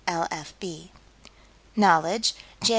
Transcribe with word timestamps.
L.F.B." 0.07 0.89
Knowledge, 1.75 2.33
Jan. 2.63 2.69